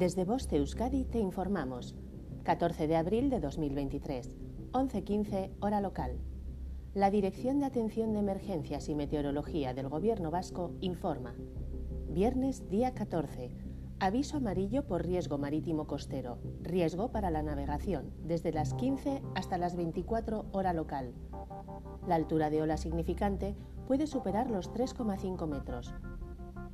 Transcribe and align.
Desde 0.00 0.24
Voz 0.24 0.50
Euskadi 0.50 1.04
te 1.04 1.18
informamos. 1.18 1.94
14 2.44 2.86
de 2.86 2.96
abril 2.96 3.28
de 3.28 3.38
2023, 3.38 4.34
11.15 4.72 5.50
hora 5.60 5.82
local. 5.82 6.16
La 6.94 7.10
Dirección 7.10 7.60
de 7.60 7.66
Atención 7.66 8.14
de 8.14 8.20
Emergencias 8.20 8.88
y 8.88 8.94
Meteorología 8.94 9.74
del 9.74 9.90
Gobierno 9.90 10.30
Vasco 10.30 10.72
informa. 10.80 11.34
Viernes 12.08 12.66
día 12.70 12.94
14. 12.94 13.50
Aviso 13.98 14.38
amarillo 14.38 14.86
por 14.86 15.04
riesgo 15.04 15.36
marítimo 15.36 15.86
costero. 15.86 16.38
Riesgo 16.62 17.12
para 17.12 17.28
la 17.30 17.42
navegación 17.42 18.14
desde 18.24 18.54
las 18.54 18.72
15 18.72 19.20
hasta 19.34 19.58
las 19.58 19.76
24 19.76 20.46
hora 20.52 20.72
local. 20.72 21.12
La 22.08 22.14
altura 22.14 22.48
de 22.48 22.62
ola 22.62 22.78
significante 22.78 23.54
puede 23.86 24.06
superar 24.06 24.50
los 24.50 24.72
3,5 24.72 25.46
metros 25.46 25.92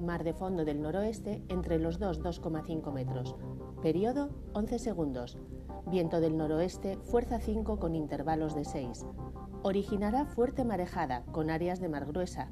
mar 0.00 0.24
de 0.24 0.32
fondo 0.32 0.64
del 0.64 0.82
noroeste 0.82 1.42
entre 1.48 1.78
los 1.78 2.00
2-2,5 2.00 2.92
metros. 2.92 3.36
Periodo 3.82 4.30
11 4.54 4.78
segundos. 4.78 5.38
Viento 5.86 6.20
del 6.20 6.36
noroeste, 6.36 6.98
fuerza 7.02 7.40
5 7.40 7.78
con 7.78 7.94
intervalos 7.94 8.54
de 8.54 8.64
6. 8.64 9.06
Originará 9.62 10.24
fuerte 10.24 10.64
marejada 10.64 11.24
con 11.32 11.50
áreas 11.50 11.80
de 11.80 11.88
mar 11.88 12.06
gruesa. 12.06 12.50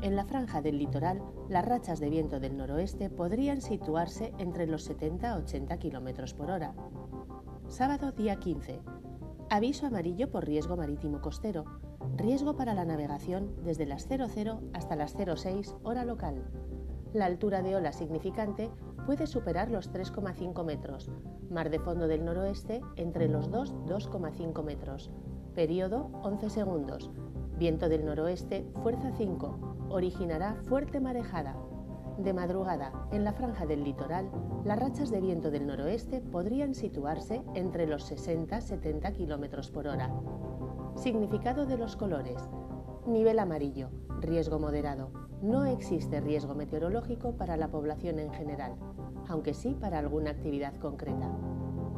En 0.00 0.14
la 0.14 0.24
franja 0.24 0.62
del 0.62 0.78
litoral, 0.78 1.22
las 1.48 1.64
rachas 1.64 1.98
de 1.98 2.08
viento 2.08 2.38
del 2.38 2.56
noroeste 2.56 3.10
podrían 3.10 3.60
situarse 3.60 4.32
entre 4.38 4.66
los 4.66 4.84
70 4.84 5.36
80 5.36 5.78
km 5.78 6.34
por 6.34 6.50
hora. 6.50 6.74
Sábado 7.66 8.12
día 8.12 8.36
15. 8.36 8.80
Aviso 9.50 9.86
amarillo 9.86 10.30
por 10.30 10.44
riesgo 10.44 10.76
marítimo 10.76 11.22
costero. 11.22 11.64
Riesgo 12.18 12.54
para 12.54 12.74
la 12.74 12.84
navegación 12.84 13.54
desde 13.64 13.86
las 13.86 14.06
00 14.06 14.60
hasta 14.74 14.94
las 14.94 15.14
06 15.14 15.74
hora 15.84 16.04
local. 16.04 16.44
La 17.14 17.24
altura 17.24 17.62
de 17.62 17.74
ola 17.74 17.94
significante 17.94 18.70
puede 19.06 19.26
superar 19.26 19.70
los 19.70 19.90
3,5 19.90 20.64
metros. 20.66 21.10
Mar 21.48 21.70
de 21.70 21.78
fondo 21.78 22.08
del 22.08 22.26
noroeste 22.26 22.82
entre 22.96 23.26
los 23.26 23.50
2-2,5 23.50 24.62
metros. 24.62 25.10
Periodo 25.54 26.10
11 26.22 26.50
segundos. 26.50 27.10
Viento 27.58 27.88
del 27.88 28.04
noroeste, 28.04 28.66
fuerza 28.82 29.12
5. 29.16 29.86
Originará 29.88 30.56
fuerte 30.64 31.00
marejada. 31.00 31.56
De 32.18 32.32
madrugada, 32.32 32.90
en 33.12 33.22
la 33.22 33.32
franja 33.32 33.64
del 33.64 33.84
litoral, 33.84 34.28
las 34.64 34.76
rachas 34.76 35.08
de 35.12 35.20
viento 35.20 35.52
del 35.52 35.68
noroeste 35.68 36.20
podrían 36.20 36.74
situarse 36.74 37.44
entre 37.54 37.86
los 37.86 38.10
60-70 38.10 39.12
km 39.14 39.70
por 39.70 39.86
hora. 39.86 40.12
Significado 40.96 41.64
de 41.64 41.78
los 41.78 41.94
colores. 41.94 42.42
Nivel 43.06 43.38
amarillo, 43.38 43.90
riesgo 44.20 44.58
moderado. 44.58 45.12
No 45.42 45.64
existe 45.64 46.20
riesgo 46.20 46.56
meteorológico 46.56 47.36
para 47.36 47.56
la 47.56 47.68
población 47.68 48.18
en 48.18 48.32
general, 48.32 48.74
aunque 49.28 49.54
sí 49.54 49.76
para 49.78 50.00
alguna 50.00 50.32
actividad 50.32 50.76
concreta. 50.80 51.30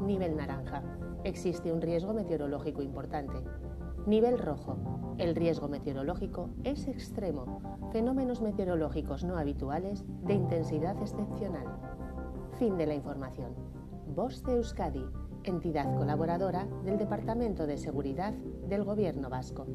Nivel 0.03 0.37
naranja. 0.37 0.83
Existe 1.25 1.73
un 1.73 1.81
riesgo 1.81 2.13
meteorológico 2.13 2.83
importante. 2.83 3.39
Nivel 4.07 4.39
rojo. 4.39 4.79
El 5.19 5.35
riesgo 5.35 5.69
meteorológico 5.69 6.49
es 6.65 6.89
extremo. 6.89 7.61
Fenómenos 7.93 8.41
meteorológicos 8.41 9.25
no 9.25 9.37
habituales 9.37 10.05
de 10.23 10.35
intensidad 10.35 11.01
excepcional. 11.03 11.67
Fin 12.59 12.79
de 12.79 12.87
la 12.87 12.95
información. 12.95 13.55
Voz 14.15 14.43
de 14.45 14.55
Euskadi, 14.55 15.05
entidad 15.45 15.95
colaboradora 15.97 16.67
del 16.85 16.97
Departamento 16.97 17.67
de 17.67 17.77
Seguridad 17.77 18.33
del 18.33 18.85
Gobierno 18.85 19.29
Vasco. 19.29 19.67